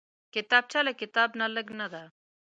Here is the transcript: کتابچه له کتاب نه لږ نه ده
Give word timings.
کتابچه 0.33 0.79
له 0.87 0.93
کتاب 1.01 1.29
نه 1.39 1.45
لږ 1.55 1.67
نه 1.79 1.87
ده 1.93 2.03